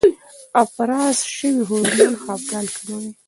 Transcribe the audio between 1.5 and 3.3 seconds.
هورمون خپګان کموي.